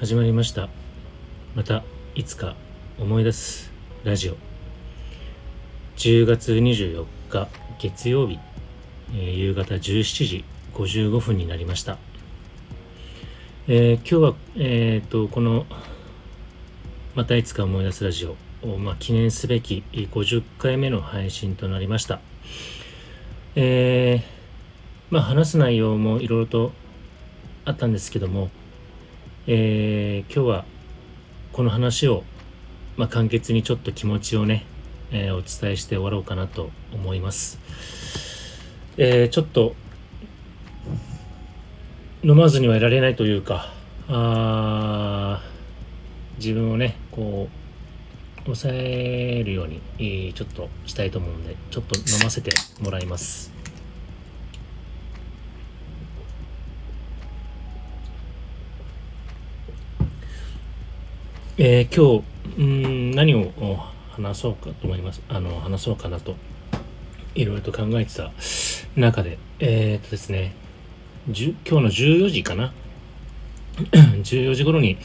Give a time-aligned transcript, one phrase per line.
[0.00, 0.70] 始まりました。
[1.54, 1.84] また
[2.14, 2.56] いつか
[2.98, 3.70] 思い出す
[4.02, 4.36] ラジオ。
[5.98, 8.38] 10月24日月曜日、
[9.12, 11.98] えー夕方17時55分になりました、
[13.68, 15.66] えー今日はえっ、とこの
[17.14, 18.36] またいつか思い出すラジオ
[18.66, 22.20] を、まあ、記念すべき50回目の配信となりました。
[23.54, 26.72] えーまあ話す内容もいろいろと
[27.66, 28.48] あったんですけども、
[29.46, 30.64] えー今日は
[31.52, 32.24] この話を、
[32.96, 34.64] まあ、簡潔にちょっと気持ちをね、
[35.12, 37.58] えーお伝えして終わろうかなと思います。
[38.96, 39.74] えーちょっと
[42.22, 43.72] 飲まずにはいられないというか、
[44.08, 45.42] あ
[46.36, 52.50] 自分をね、こう、抑えるように、ちょっとしたいと思うので、ちょっと飲ませて
[52.82, 53.59] もらいます。
[61.62, 62.22] えー今
[62.56, 63.52] 日うん何を
[64.12, 65.20] 話そうかと思います。
[65.28, 66.34] あの話そうかなと
[67.34, 68.32] いろいろと考えてた
[68.96, 69.36] 中で。
[69.58, 70.54] えーっとですね
[71.26, 72.72] 今日の14時かな？
[74.24, 74.96] 14時頃に、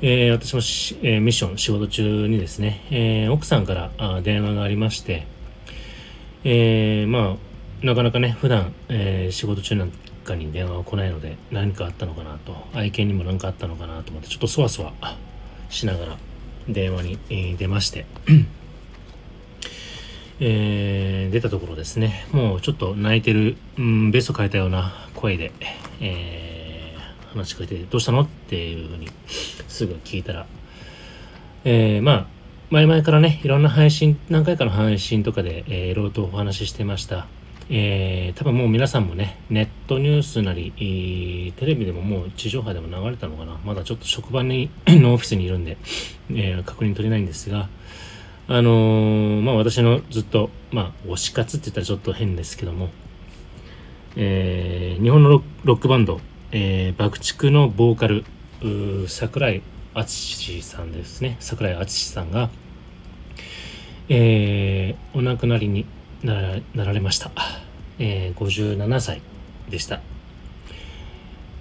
[0.00, 5.26] えー私もし、えーミッション仕事中にですね、えー奥さんからあ電話がありまして、
[6.44, 7.36] えま
[7.82, 9.92] あなかなかね普段、え仕事中なん
[10.24, 14.94] かに電話が来ないので何かあったのかなと愛犬にも何かあったのかなと思ってちょっとそわそわ
[15.68, 16.16] しながら
[16.68, 18.06] 電話に、出まして、
[20.40, 22.26] えー出たところですね。
[22.32, 25.52] もうちょっと泣いてる、うん、ベスト変えたような声で、
[26.00, 26.78] えー
[27.36, 29.08] 話しかけてどうしたのっていうふうに
[29.68, 30.46] すぐ聞いたら、
[31.64, 32.26] えーまあ
[32.70, 37.26] 前々からねいろんな配信何回かの配信とかで、えーいろいろとお話ししてました。
[37.70, 43.58] えー多分もう皆さんもね、ネットニュースなり、えーテレビでももう地上波でも流れたのかな。
[43.64, 45.76] まだちょっと職場にのオフィスにいるんで、
[46.30, 47.68] えー確認取れないんですが、
[48.46, 52.88] あのまあ私のずっと、まあ推し活って言ったらちょっと変ですけども、
[54.16, 56.20] え日本のロックバンド、
[56.52, 58.24] えー爆竹のボーカル、
[59.08, 59.62] 桜井
[59.94, 61.36] 敦さんですね。
[61.40, 62.48] 桜井敦さんが、
[64.08, 65.84] えお亡くなりに
[66.22, 67.30] ならなられました、
[67.98, 69.20] えー57歳
[69.68, 70.00] でした、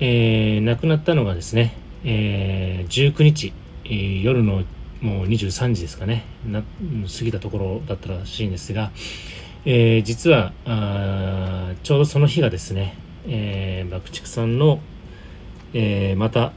[0.00, 1.74] えー亡くなったのがですね、
[2.04, 3.52] えー19日、
[3.84, 4.62] えー夜の
[5.00, 6.24] もう23時ですかね。
[6.46, 8.90] な過ぎたところだったらしいんですが、
[9.64, 14.80] えー実はあちょうどその日がですね、えー爆竹さんの、
[15.74, 16.52] えーまた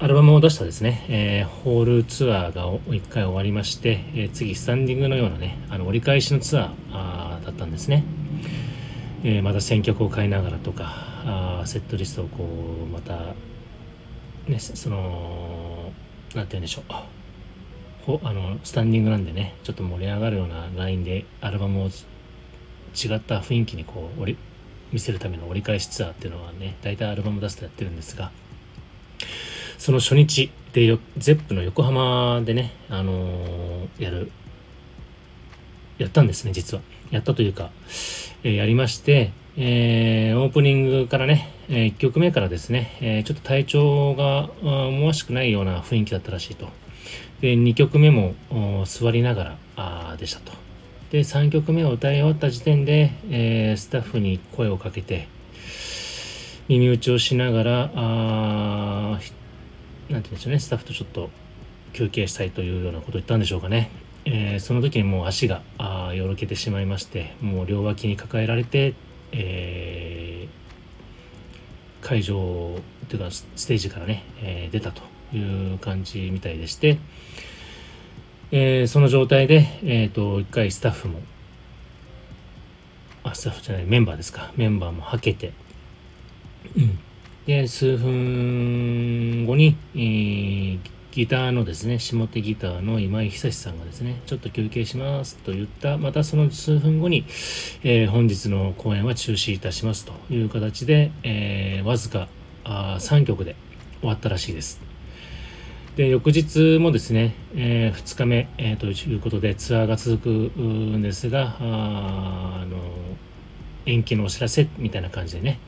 [0.00, 8.04] アルバムを出したですね、えーホールツアーが1回終わりまして、えー次スタンディングのようなねあの折り返しのツアーあーだったんですね、
[9.24, 10.84] えーまた選曲を変えながらとか
[11.26, 13.34] あセットリストをこうまた
[14.46, 15.92] ねその
[16.34, 16.84] なんて言うんでしょう。
[18.06, 21.88] ほあのスタンディングなんでねちょっと盛り上がるようなラインでアルバムを違
[23.16, 24.38] った雰囲気にこう折り
[24.92, 28.30] 見せるための折り返しツアーっていうのはね大体アルバム出すとやってるんですが
[29.76, 34.30] その初日でよゼップの横浜でね、あのーやる
[35.98, 36.82] やったんですね実は。
[37.10, 37.70] やったというか、
[38.42, 46.68] えーやりまして、えーオープニングからね、え1曲目からですね、えちょっと体調が思わしくないような雰囲気だったらしいと。
[47.40, 48.34] で2曲目も
[48.84, 50.52] 座りながらあでしたと。
[51.10, 55.26] で3曲目を歌い終わった時点で、えスタッフに声をかけて
[56.68, 59.18] 耳打ちをしながらあ
[60.10, 61.30] なんて言うんでしょうねスタッフとちょっと
[61.92, 63.90] 休憩したいというようなことを言ったんでしょうかね、
[64.30, 68.94] えーその時にもう足があよろけてしまいましてもう両脇に抱えられて、
[69.32, 70.58] えー
[72.00, 72.78] 会場
[73.08, 75.02] というかステージからね、えー出たと
[75.34, 76.98] いう感じみたいでして、
[78.50, 81.20] えその状態で、えー、と一回スタッフも
[83.24, 84.52] あスタッフじゃないメンバーですか。
[84.56, 85.52] メンバーもはけて、
[86.76, 86.98] うん、
[87.46, 97.24] で数分後に、えーギターのですね下手ギターの今井久志さんがですねちょっと休憩しますと言ったまたその数分後に、
[97.82, 102.28] えー本日の公演は中止いたしますという形で、えーわずか
[102.64, 103.56] あ3曲で
[104.00, 104.80] 終わったらしいです。
[105.96, 112.78] で翌日もですね、え2日目、えということでツアーが続くんですがあの
[113.84, 115.58] 延期のお知らせみたいな感じでね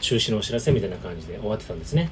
[0.00, 2.08] 中止のお知らせみたいな感じで終わってたんですね。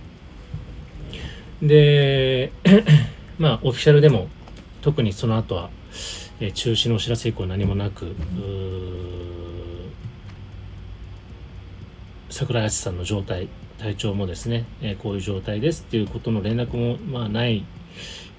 [1.63, 2.53] で
[3.39, 4.29] まあオフィシャルでも
[4.83, 5.71] 特にその後は、
[6.41, 8.15] えー中止のお知らせ以降何もなく
[12.29, 13.49] 桜井敦さんの状態
[13.79, 17.65] 体調もですね、えこういう状態ですっていうことの連絡も、まあ、ない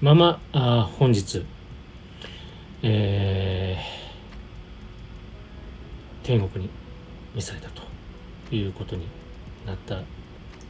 [0.00, 1.44] まま、あ本日、
[2.82, 6.70] えー、天国に
[7.34, 7.82] 召されたと
[8.54, 9.06] いうことに
[9.66, 9.96] なった、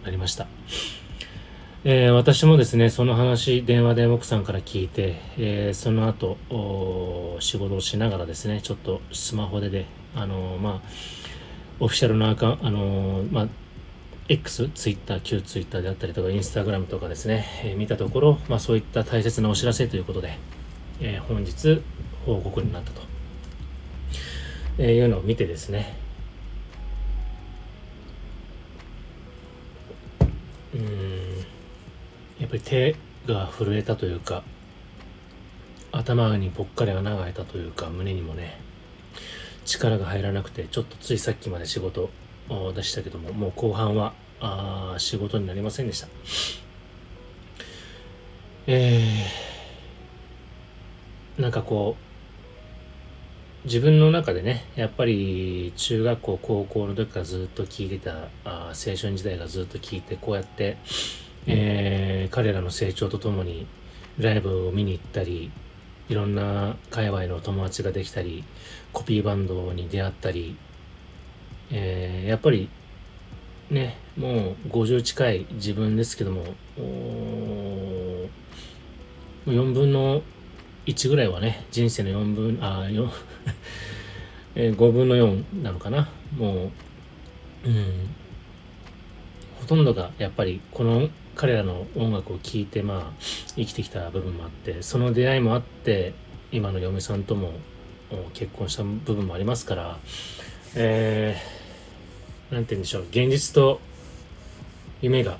[0.05, 0.47] なりました。
[1.89, 6.37] えー、私もですね、その話、電話で奥さんから聞いて、えー、その後、
[7.39, 10.89] 仕事をしながらですね、ちょっとスマホでで、あのー、まあ、
[11.79, 13.49] オフィシャルのアカあのまあ、
[14.29, 20.37] X、Twitter、旧 Twitter であったりとか、Instagram とかですね、え見たところ、まあ、そういった大切なお知らせということで、
[20.99, 21.81] え本日、
[22.25, 23.03] 報告になったと、
[24.79, 25.97] えいうのを見てですね、
[32.47, 32.95] やっぱり手
[33.27, 34.45] が震えたというか
[35.91, 38.61] 頭にぽっかり穴が開いたというか胸にもね
[39.65, 42.09] 力が入らなくてちょっとついさっきまで仕事
[42.49, 46.07] を出したけどももう後半はあ仕事になりませんでした。
[48.69, 51.97] えー、なんかこ
[53.65, 60.77] う自分の中でねやっぱり中学校高校の時からずっと聞いてたあ青春時代がずっと聞いてこうやって
[61.47, 63.67] えー、彼らの成長とともに
[64.19, 65.51] ライブを見に行ったり
[66.09, 68.45] いろんな界隈の友達ができたり
[68.93, 70.57] コピーバンドに出会ったり、
[71.71, 72.69] えー、やっぱり
[73.71, 76.45] ねもう50近い自分ですけども
[79.47, 80.23] 4分の
[80.87, 83.09] 1ぐらいはね人生の4分あ4
[84.59, 86.09] え、5分の4なのかな。
[86.37, 86.71] も
[87.65, 88.09] ううん。
[89.61, 93.23] ほとんどがやっぱりこの彼らの音楽を聴いてまあ
[93.55, 96.15] 生きてきた部分もあってその出会いもあって
[96.51, 97.53] 今の嫁さんとも
[98.33, 99.99] 結婚した部分もありますから
[100.75, 103.81] えー、なんて言うんでしょう現実と
[105.03, 105.39] 夢が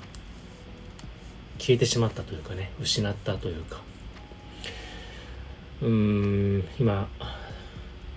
[1.57, 3.81] 消えてしまったというかね失ったというか。
[5.81, 7.07] うーん今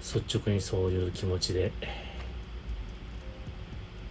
[0.01, 1.73] 率直にそういう気持ちで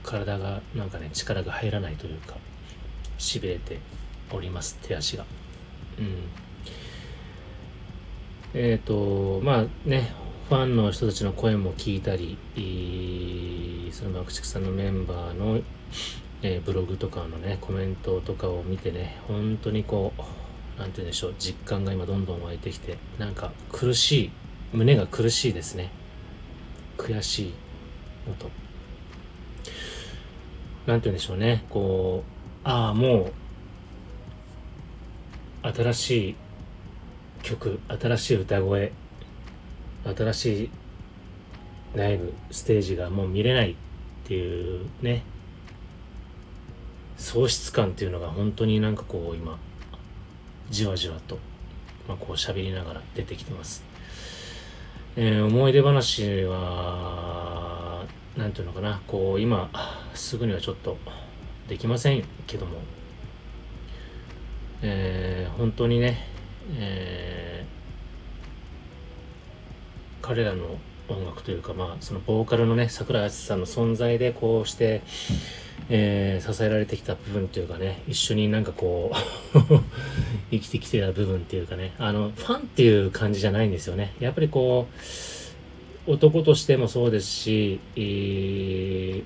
[0.04, 2.36] 体がなんかね力が入らないというか。
[3.20, 3.80] しびれて
[4.32, 5.26] おります手足が。
[6.00, 6.16] うん。
[8.54, 10.12] えっ、ー、とまあね
[10.50, 12.36] ファンの人たちの声も聞いたり、
[13.92, 15.62] その爆竹さんのメンバーの、
[16.42, 20.22] えー、ブログとかのねコメントとかを見てね本当にこう
[20.80, 24.32] 何て言うんでしょう実感が今どんどん湧いてきてなんか苦しい
[24.74, 25.92] 胸が苦しいですね。
[26.98, 27.54] 悔しい
[28.28, 28.50] のと。
[30.88, 31.66] 何て言うんでしょうね。
[31.70, 33.32] こうああも
[35.64, 36.36] う新しい
[37.44, 38.92] 曲新しい歌声
[40.04, 40.70] 新しい
[41.96, 43.76] ライブステージがもう見れないっ
[44.28, 45.24] ていうね
[47.18, 49.58] 喪失感っていうのが本当になんかこう今
[50.70, 51.38] じわじわと、
[52.08, 53.84] まあ、こう喋りながら出てきてます、
[55.16, 58.06] えー、思い出話は
[58.38, 59.70] 何ていうのかなこう今
[60.14, 60.98] すぐにはちょっと
[61.70, 62.80] できませんけども、
[64.82, 66.26] えー、本当にね、
[66.76, 70.66] えー、彼らの
[71.08, 75.04] 音楽というか、まあ、そのボーカルのね、桜井敦さんの存在でこうして、
[75.90, 79.18] えー、支えられてきた部分というかね、一緒になんかこう
[80.50, 84.16] 生きてきてた部分っていうかね、あの、ファンっていう感じじゃないんですよね。
[84.20, 84.88] やっぱりこ
[86.08, 89.24] う、男としてもそうですし、えー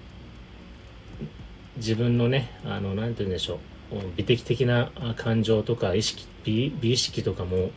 [1.78, 3.56] 自分のね、あの、なんて言うんでしょ
[3.92, 7.72] う、美的的な感情とか意識、美美意識とかも、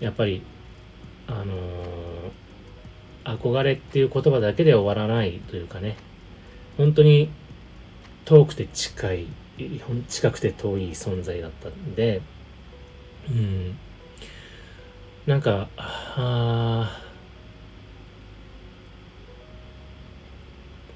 [0.00, 0.42] やっぱり、
[1.26, 5.96] あのー、憧れっていう言葉だけで終わらないというかね、
[6.76, 7.30] 本当に
[8.24, 9.26] 遠くて近い、
[10.08, 12.20] 近くて遠い存在だったんで、
[13.30, 13.76] うん、
[15.26, 17.02] なんか、あ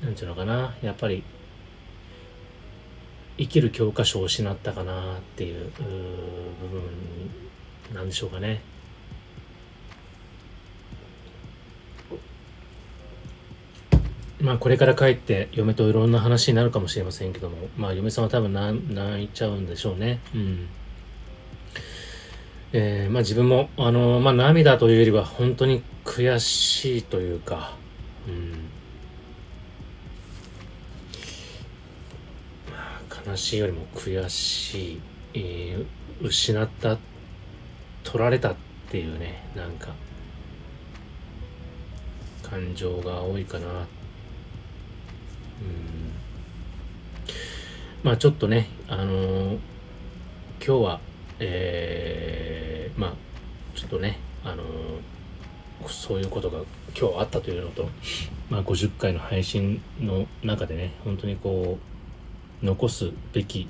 [0.03, 1.23] なんていうのかな、やっぱり、
[3.41, 5.83] 生きる教科書を失ったかなっていう部
[6.69, 6.83] 分
[7.95, 8.61] なんでしょうかね。
[14.43, 20.21] まあこれから帰って嫁といろんな話になるかもしれませんけどもまあ嫁さんは多分泣いちゃうんでしょうね。
[20.35, 20.69] うん。
[22.73, 27.75] えー、まあ自分もあのまあ涙というよりは本当に悔しいというか、
[28.29, 28.70] うん。
[33.27, 35.01] 悲しいよりも悔しい、
[35.35, 36.99] えー、失った
[38.05, 38.55] 取られたっ
[38.91, 39.95] ていうねなんか
[42.51, 43.67] 感情が多いかな。
[43.69, 43.87] うん。
[48.03, 49.59] まあちょっとね、あのー、
[50.57, 51.01] 今日は、
[51.39, 53.13] えー、まあ
[53.77, 56.59] ちょっとね、あのー、そういうことが
[56.99, 57.89] 今日あったというのと、
[58.49, 61.90] まあ50回の配信の中でね、本当にこう、
[62.63, 63.69] 残すべき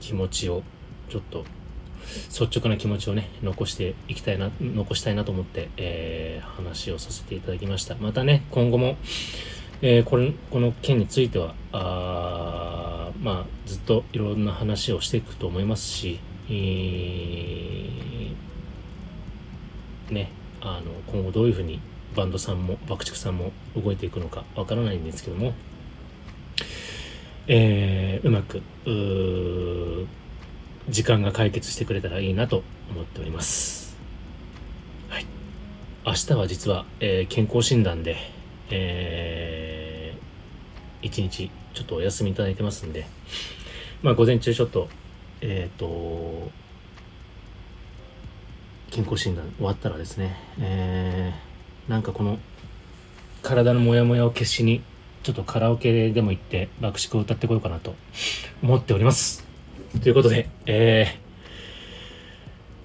[0.00, 0.62] 気持ちを
[1.08, 1.44] ちょっと
[2.30, 7.96] 率直な気持ちをね、残していきたいな、残したいなと思って、えー、話をさせていただきました。
[7.96, 8.96] またね、今後も、
[9.82, 20.30] えー、これ、この件については、あまあ、ずっといろんな話をしていくと思いますし、えー、ね、
[20.60, 21.80] あの、今後どういうふうに
[22.16, 25.52] バンドさんも、爆竹さんも動いていくのかわからないんですけども、
[27.50, 30.06] えー、うまく、う
[30.90, 33.96] 時間が解決してくれたらいいなと思っております。
[35.08, 35.26] はい。
[36.04, 38.16] 明日は実は、えー、健康診断で、
[38.68, 43.06] えー、一日ちょっとお休みいただいてますんで、
[44.02, 44.90] まあ午前中ちょっと、
[45.40, 46.50] えっ、ー、と、
[48.90, 52.38] 健康診断終わったらですね、えー、なんかこの
[53.42, 54.82] 体のモヤモヤを消しに、
[55.22, 57.94] ちょっとカラオケでも行って爆竹を歌ってこようかなと
[58.62, 59.46] 思っております。
[60.02, 61.18] ということで、え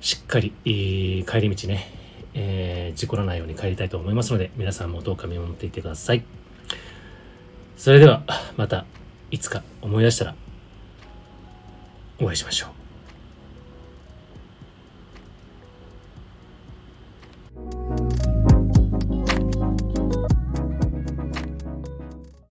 [0.01, 1.89] ー、しっかり、帰り道ね、
[2.33, 6.23] えー、事故らないように帰りたいと思いますので、皆さんもどうか見守っていてください。
[7.77, 8.23] それでは、
[8.57, 8.85] また、
[9.31, 10.35] いつか思い出したら、
[12.19, 12.82] お会いしましょう。